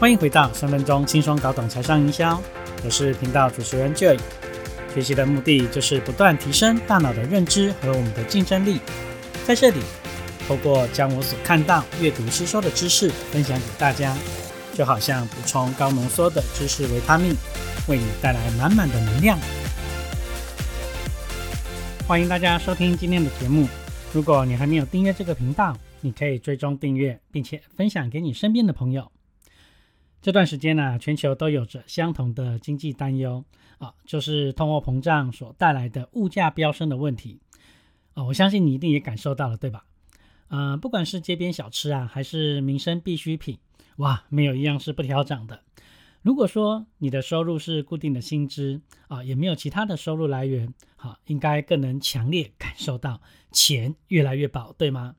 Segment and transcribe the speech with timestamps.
[0.00, 2.40] 欢迎回到三分钟轻松搞懂财商营销，
[2.84, 4.16] 我是频道主持人 Joy。
[4.94, 8.78] 学习的目的就是不断提升大脑的认知和我们的竞争力。
[9.44, 9.80] 在这里，
[10.46, 14.16] 透过将我所看到、阅读、吸收的知识分享给大家，
[14.72, 17.34] 就好像补充高浓缩的知识维他命，
[17.88, 19.36] 为你带来满满的能量。
[22.06, 23.66] 欢迎大家收听今天的节目。
[24.12, 29.10] 如果你还没有订阅这个频道，你可以追踪订阅，并且分享给你身边的朋友。
[30.20, 33.44] 这段时间呢，全球都有着相同的经济担忧
[33.78, 37.38] 啊，就是通货膨胀所带来的物价飙升的问题
[38.14, 38.24] 啊。
[38.24, 39.84] 我相信你一定也感受到了，对吧？
[40.48, 43.58] 呃，不管是街边小吃啊，还是民生必需品，
[43.98, 45.60] 哇，没有一样是不调涨的。
[46.22, 55.14] 如果说你的收入是固定的薪资啊，也没有其他的收入来源，好，应该更能强烈感受到钱越来越薄，对吗？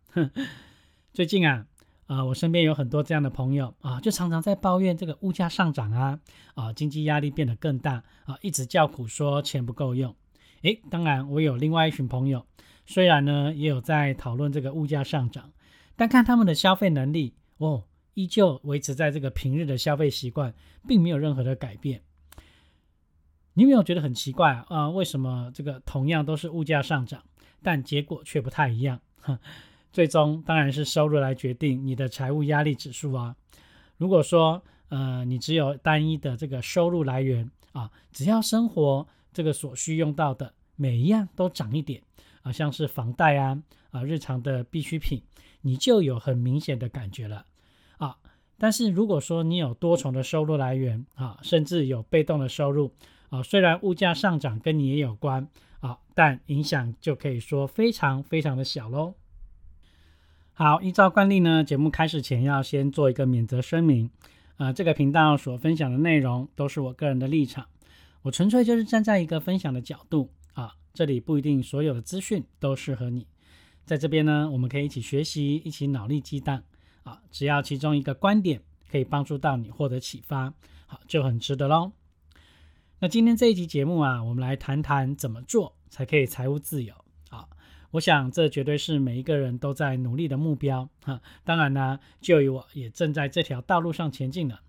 [1.14, 1.66] 最近啊。
[2.10, 6.20] 啊，我身边有很多这样的朋友啊，就常常在抱怨这个物价上涨啊，
[6.56, 10.16] 啊，经济压力变得更大啊，一直叫苦说钱不够用。
[10.64, 12.44] 诶，当然我有另外一群朋友，
[12.88, 15.52] 虽然呢也有在讨论这个物价上涨，
[15.96, 17.84] 但看他们的消费能力哦，
[18.16, 20.52] 依旧维持在这个平日的消费习惯，
[20.88, 22.02] 并没有任何的改变。
[23.54, 24.90] 你有没有觉得很奇怪啊？
[24.90, 27.24] 为什么这个同样都是物价上涨，
[27.62, 29.00] 但结果却不太一样？
[29.92, 33.36] 最终当然是收入来决定你的财务压力指数啊。
[33.98, 42.02] 如果说呃你只有单一的这个收入来源啊，只要生活这个所需用到的每一样都涨一点
[42.42, 45.22] 啊，像是房贷啊啊日常的必需品，
[45.62, 47.46] 你就有很明显的感觉了
[47.98, 48.18] 啊。
[48.58, 52.92] 但是如果说你有多重的收入来源啊，甚至有被动的收入
[53.30, 55.48] 啊，虽然物价上涨跟你也有关
[55.80, 59.14] 啊，但影响就可以说非常非常的小喽。
[60.60, 64.12] 好，依照惯例呢，节目开始前要先做一个免责声明。
[64.58, 67.66] 呃，这个频道所分享的内容都是我个人的立场，
[68.24, 73.26] 我纯粹就是站在一个分享的角度啊，这里不一定所有的资讯都适合你。
[73.86, 76.62] 在这边呢，我们可以一起学习，一起脑力激荡
[77.04, 80.54] 啊，只要其中一个观点可以帮助到你获得启发，
[80.88, 81.94] 好就很值得喽。
[83.00, 86.94] 那今天这一集节目啊，我们来谈谈怎么做才可以财务自由。
[87.92, 91.22] 我想，这绝对是每一个人都在努力的目标哈。
[91.44, 94.62] 当然呢，就以我也正在这条道路上前进了。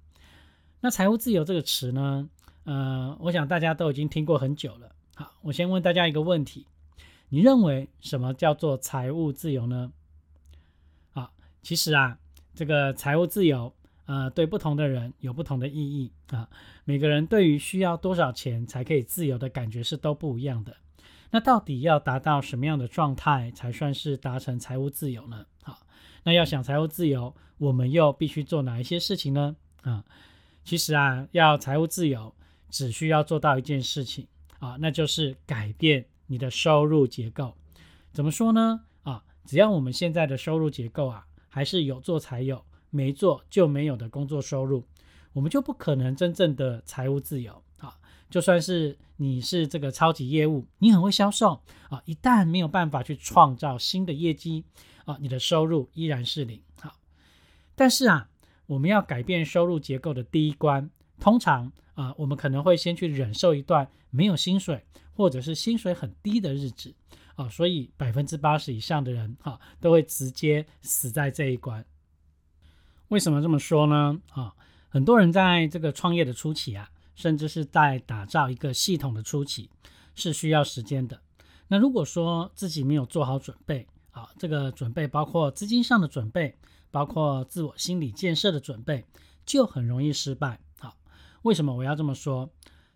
[0.80, 2.30] 那财务自由这个词呢，
[2.64, 4.94] 呃，我想大家都已经听过很久了。
[5.14, 6.66] 好，我先问大家一个问题：
[7.28, 9.92] 你认为什么叫做财务自由呢？
[11.12, 11.30] 啊，
[11.62, 12.18] 其实啊，
[12.54, 13.74] 这个财务自由，
[14.06, 16.48] 呃，对不同的人有不同的意义啊。
[16.86, 20.74] 每个人对于需要多少钱才可以自由的感觉是都不一样的。
[21.32, 25.46] 那到底要达到什么样的状态才算是达成财务自由呢？
[25.62, 25.78] 好，
[26.24, 29.56] 那要想财务自由，我们又必须做哪一些事情呢？
[29.82, 30.04] 啊，
[30.64, 32.34] 其实啊，要财务自由，
[32.68, 34.26] 只需要做到一件事情
[34.58, 37.54] 啊，那就是改变你的收入结构。
[38.12, 38.80] 怎么说呢？
[39.04, 44.84] 啊，只要我们现在的收入结构啊，还是有做才有，没做就没有的工作收入，
[45.32, 47.62] 我们就不可能真正的财务自由。
[48.30, 54.64] 就算是你是这个超级业务，你很会销售啊，一旦没有办法去创造新的业绩
[55.04, 56.62] 啊，你的收入依然是零。
[56.80, 56.94] 好，
[57.74, 58.28] 但是啊，
[58.66, 60.88] 我们要改变收入结构的第一关，
[61.18, 66.94] 通常啊，我们可能会先去忍受一段没有薪水或者是薪水很低的日子
[67.34, 71.84] 啊，所以百分之八十以上的人哈都会直接死在这一关。
[73.08, 74.20] 为什么这么说呢？
[74.30, 74.54] 啊，
[74.88, 76.88] 很多人在这个创业的初期啊。
[77.20, 79.68] 甚至是在打造一个系统的初期
[80.14, 81.20] 是需要时间的。
[81.68, 86.56] 那如果说自己没有做好准备啊，这个准备包括资金上的准备，
[86.90, 89.04] 包括自我心理建设的准备，
[89.44, 90.58] 就很容易失败。
[90.78, 90.96] 好，
[91.42, 92.50] 为什么我要这么说？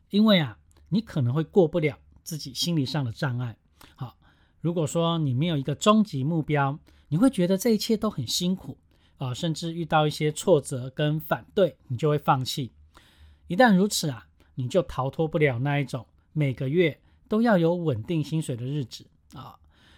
[0.09, 0.59] 因为啊，
[0.89, 3.59] 你可能会过不了自己心理上的障碍。
[3.95, 4.17] 好，
[4.63, 8.79] 如果说你没有一个终极目标，你会觉得这一切都很辛苦
[9.19, 12.73] 啊，甚至遇到一些挫折跟反对，你就会放弃。
[13.55, 16.99] 一旦如此啊，你就逃脱不了那一种每个月
[17.29, 19.55] 都要有稳定薪水的日子啊，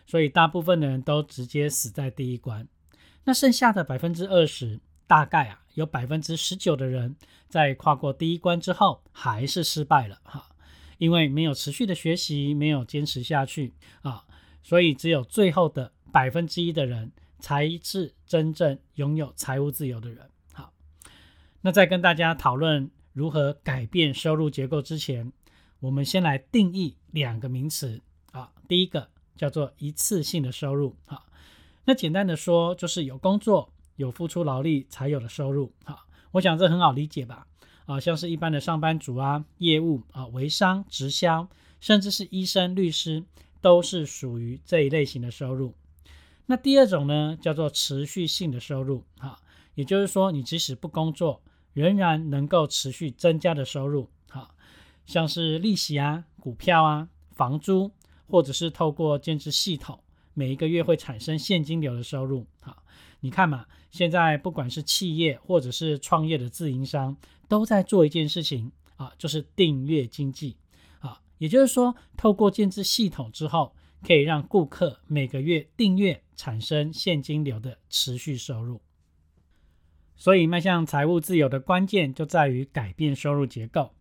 [0.06, 2.69] 所以大部分的人都直接死在第一关。
[3.25, 7.17] 那剩下的百分之二十，大概啊有百分之十九的人
[7.49, 10.50] 在跨过第一关之后还是失败了哈，
[10.99, 13.73] 因为没有持续的学习，没有坚持下去
[14.03, 14.26] 啊，
[14.62, 20.29] 所以只有最后的百分之一的人才是真正拥有财务自由的人。
[20.53, 20.75] 好，
[21.62, 22.91] 那再跟大家讨论。
[23.16, 25.32] 如何改变收入结构之前，
[25.80, 28.02] 我们先来定义两个名词
[28.32, 28.52] 啊。
[28.68, 31.24] 第一个叫做一次性的收入啊，
[31.86, 36.04] 那简单的说就是有工作、有付出劳力才有的收入啊。
[36.32, 37.46] 我想这很好理解吧？
[37.86, 41.48] 啊，像是一般的上班族啊、业务啊、微商、直销，
[41.80, 43.24] 甚至是医生、律师，
[43.62, 45.72] 都是属于这一类型的收入。
[46.44, 49.40] 那第二种呢，叫做持续性的收入，哈，
[49.74, 51.40] 也就是说，你即使不工作，
[51.76, 54.49] 仍然能够持续增加的收入，哈，
[55.05, 57.90] 像是利息啊、股票啊、房租，
[58.26, 60.02] 或者是透过兼职系统，
[60.32, 62.82] 每一个月会产生现金流的收入，哈，
[63.20, 67.14] 你看嘛，现在不管是企业或者是创业的自营商，
[67.46, 70.56] 都在做一件事情啊，就是订阅经济，
[71.00, 73.75] 啊，也就是说，透过建制系统之后。
[74.02, 78.81] 可以让顾客每个月订阅产生现金流的持续收入，
[80.16, 83.92] 所以迈向财务自由的关键就在于改变收入结构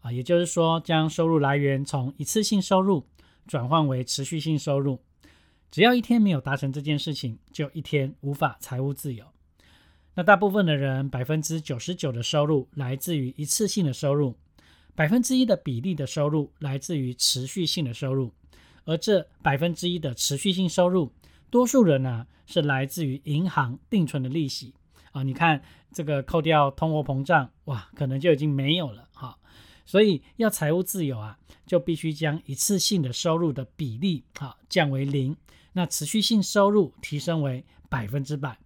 [0.00, 3.06] 啊，也就是说，将收入来源从一次性收入
[3.46, 5.00] 转换为持续性收入。
[5.70, 9.24] 只要一天没有达成这件事情，就一天无法财务自由。
[10.14, 14.36] 那大部分的人，百分之九十九的收入来自于一次性的收入，
[14.94, 18.30] 百分之一的比例的收入来自于持续性的收入。
[18.84, 21.10] 而这百分之一的持续性收入，
[21.48, 24.74] 多数人呢是来自于银行定存的利息
[25.12, 25.22] 啊。
[25.22, 25.62] 你看
[25.92, 29.38] 这个扣掉通货膨胀，哇，可能就已经没有了哈。
[29.86, 35.36] 所以要财务自由啊，就必须将一次性的收入的比例啊降为零，
[35.72, 38.58] 那持续性收入提升为百分之百。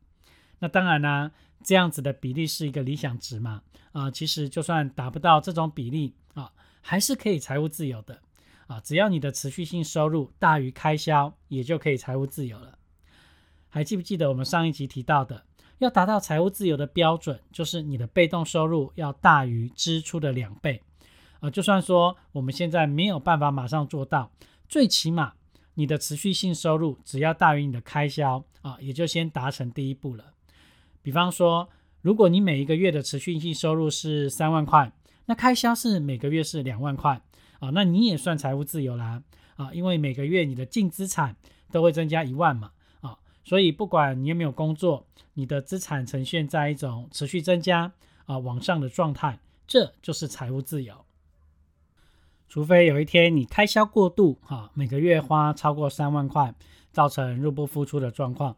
[0.59, 1.33] 那当然呢，
[1.63, 3.63] 这样子的比例是一个理想值嘛
[3.93, 4.11] 啊。
[4.11, 8.21] 其实就算达不到这种比例啊，还是可以财务自由的。
[8.67, 12.77] 啊，只要你的持续性收入大于开销，也就可以财务自由了。
[13.69, 15.45] 还记不记得我们上一集提到的，
[15.79, 20.83] 要达到财务自由的标准，就是你的被动收入要大于支出的两倍。
[21.41, 24.31] 啊，就算说我们现在没有办法马上做到，
[24.69, 25.35] 最起码
[25.75, 30.33] 你的持续性收入只要大于你的开销，啊，也就先达成第一步了。
[31.03, 31.69] 比方说，
[32.01, 34.91] 如果你每一个月的持续性收入是三万块，
[35.27, 37.21] 那开销是每个月是两万块。
[37.59, 39.23] 啊，那你也算财务自由啦
[39.57, 41.35] 啊，因为每个月你的净资产
[41.73, 42.71] 都会增加一万嘛，
[43.47, 47.93] 所以不管你有没有工作，你的资产呈现在一种持续增加
[48.25, 49.39] 啊往上的状态，
[49.69, 51.05] 这就是财务自由。
[52.49, 56.53] 除非有一天你开销过度哈，每个月花超过三万块，
[56.91, 58.57] 造成入不敷出的状况，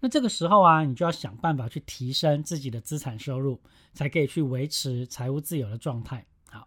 [0.00, 3.60] 那这个时候啊，你就要想办法去提升自己的资产收入，
[3.92, 6.24] 才可以去维持财务自由的状态。
[6.48, 6.66] 好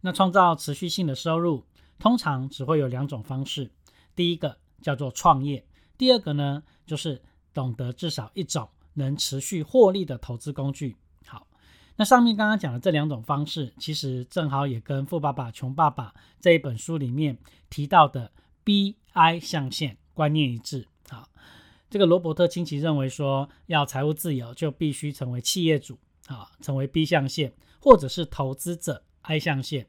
[0.00, 1.64] 那创造持续性的收入，
[1.98, 3.70] 通常只会有两种方式。
[4.16, 5.62] 第一个叫做创业，
[6.02, 7.22] 第二个呢，就是
[7.54, 10.96] 懂得至少一种能持续获利的投资工具。
[11.24, 11.46] 好，
[11.94, 16.08] 那上面刚刚讲的这两种方式，其实正好也跟《富爸爸穷爸爸》
[16.40, 17.38] 这一本书里面
[17.70, 18.32] 提到的
[18.64, 20.88] B I 象限观念一致。
[21.08, 21.28] 好，
[21.88, 25.96] 这个罗伯特清崎认为说，要财务自由，就必须成为企业主
[26.26, 29.86] 啊，成为 B 象限，或者是投资者 I 象限。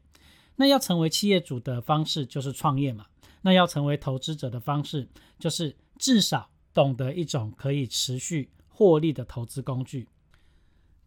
[0.57, 3.07] 那要成为企业主的方式就是创业嘛？
[3.41, 10.09] 那要成为投资者的方式就是至少懂得一种可以持续获利的投资工具。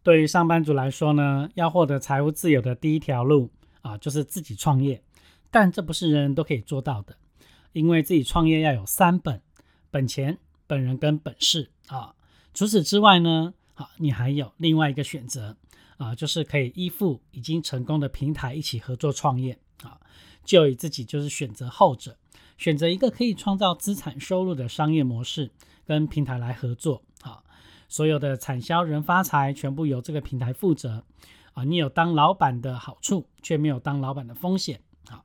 [0.02, 3.50] 对于上班族来说呢，要获得财务自由的第一条路
[3.82, 5.02] 啊，就是自己创业。
[5.50, 7.14] 但这不是人人都可以做到的，
[7.74, 9.42] 因为自己创业要有三本：
[9.90, 12.14] 本钱、本人跟本事啊。
[12.54, 15.58] 除此之外呢，啊，你还有另外一个选择。
[15.98, 20.00] 啊，就是可以依附已经成功的平台一起合作创业啊，
[20.42, 22.16] 就以自己就是选择后者，
[22.56, 25.50] 选择一个可以创造资产收入的商业模式，
[25.84, 27.42] 跟平台来合作啊，
[27.88, 31.04] 所有的产销人发财全部由这个平台负责
[31.52, 35.22] 啊，你有当老板的好处，却没有当老板的风险啊。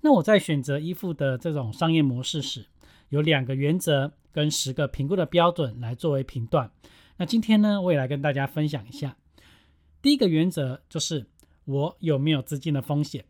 [0.00, 2.66] 那我在选择依附的这种商业模式时，
[3.10, 6.70] 有两个原则跟十个评估的标准来作为评断。
[7.18, 9.16] 那今天呢，我也来跟大家分享一下。
[10.00, 11.26] 第一个原则就是
[11.66, 13.24] 我有没有资金的风险。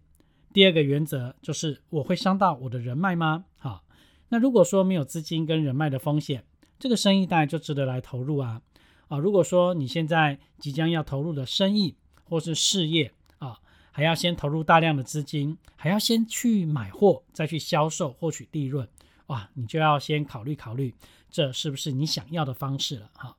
[0.52, 3.44] 第二个原则就是我会伤到我的人脉吗？
[3.58, 3.84] 好，
[4.28, 6.44] 那如果说没有资金跟人脉的风险，
[6.78, 8.60] 这个生意当然就值得来投入啊
[9.08, 9.18] 啊！
[9.18, 13.58] 如果说你现在即将要投入的生意或是事业啊，
[13.90, 18.88] 还要先投入大量的资金，还要先去买货，再去销售获取利润，
[19.28, 20.94] 哇，你就要先考虑考虑，
[21.30, 23.10] 这是不是你想要的方式了？
[23.14, 23.36] 哈，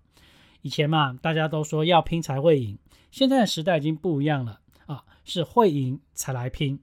[0.61, 2.77] 以前嘛，大家都说要拼才会赢。
[3.11, 6.79] 现在的时代已经不一样了啊，是会赢才来拼。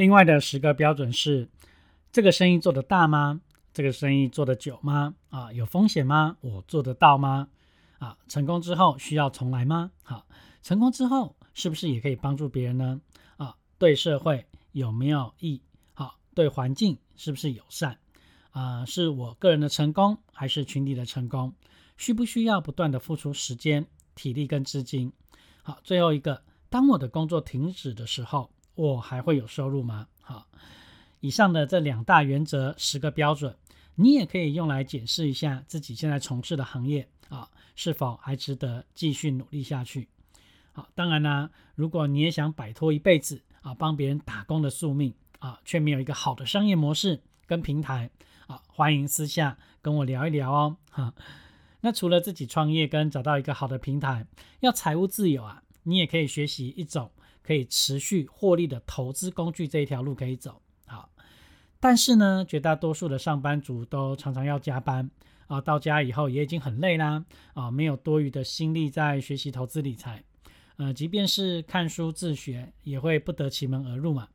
[0.00, 1.46] 另外的十个标准是：
[2.10, 3.42] 这个生意做得大吗？
[3.74, 5.14] 这个生意做得久吗？
[5.28, 6.38] 啊，有风险吗？
[6.40, 7.48] 我做得到吗？
[7.98, 9.90] 啊，成功之后需要重来吗？
[10.02, 10.26] 好，
[10.62, 12.98] 成功之后是不是也可以帮助别人呢？
[13.36, 15.60] 啊，对社会有没有益？
[15.92, 17.98] 好，对环境是不是友善？
[18.52, 21.52] 啊，是我个人的成功还是群体的成功？
[21.98, 23.86] 需不需要不断的付出时间？
[24.14, 25.12] 体力跟资金。
[25.62, 30.08] 好，最后一个，当我的工作停止的时候，我还会有收入吗？
[30.22, 30.46] 好，
[31.20, 33.54] 以上的这两大原则，十个标准，
[33.96, 37.46] 你也可以用来检视一下自己现在从事的行业啊，
[37.76, 40.08] 是否还值得继续努力下去。
[40.72, 48.08] 好，当然呢，如果你也想摆脱一辈子啊帮别人打工的宿命啊，却没有一个好的商业模式跟平台
[48.46, 50.76] 啊，欢迎私下跟我聊一聊哦。
[50.90, 51.12] 哈。
[51.82, 54.26] 那除了自己创业跟找到一个好的平台，
[54.60, 57.10] 要财务自由啊，你也可以学习一种
[57.42, 60.60] 可以持续获利的投资工具这一条路可以走。
[60.86, 61.10] 好，
[61.78, 65.10] 但是呢，绝大多数的上班族都常常要加班
[65.46, 70.22] 啊，到家以后也已经很累啦啊，没有多余的心力在学习投资理财。
[70.76, 74.28] 呃，即便是看书自学，也会不得其门而入嘛。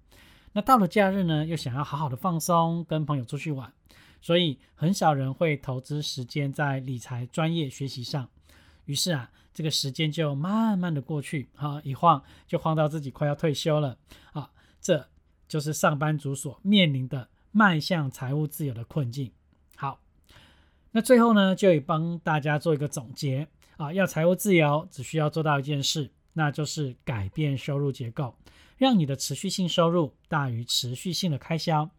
[0.54, 3.74] 那到了假日呢，又想要好好的放松，跟朋友出去玩。
[4.22, 8.30] 所以很少人会投资时间在理财专业学习上，
[8.86, 13.98] 于是啊，这个时间就慢慢的过去，哈，一晃就晃到自己快要退休了，
[14.34, 14.50] 啊，
[14.82, 15.08] 这
[15.48, 19.32] 就是上班族所面临的迈向财务自由的困境。
[19.76, 20.00] 好，
[20.92, 28.36] 那最后呢，就以帮大家做一个总结啊，要财务自由，只需要做到一件事，那就是改变收入结构，
[28.78, 31.90] 让你的持续性收入大于持续性的开销。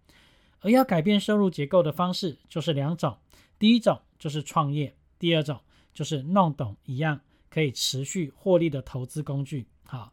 [0.61, 3.19] 而要改变收入结构的方式就是两种，
[3.59, 5.61] 第一种就是创业，第二种
[5.96, 9.66] 就是弄懂一样可以持续获利的投资工具。
[9.84, 10.12] 好，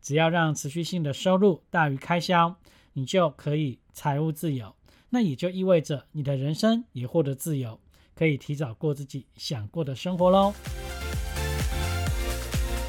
[0.00, 2.54] 只要让持续性的收入大于开销，
[2.92, 4.76] 你就可以财务自由。
[5.10, 7.80] 那也就意味着你的人生也获得自由，
[8.14, 10.54] 可以提早过自己想过的生活喽。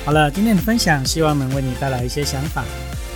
[0.05, 2.63] 好了，今天的分享希望能为你带来一些想法。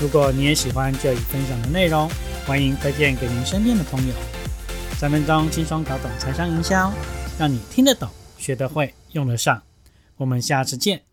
[0.02, 2.10] 如果你也喜欢这一分享的内容，
[2.48, 4.14] 欢迎推荐给您身边的朋友。
[4.98, 6.92] 三分钟轻松搞懂财商营销，
[7.38, 8.10] 让你听得懂、
[8.40, 9.62] 学得会、用得上。
[10.18, 11.09] 我们下次见。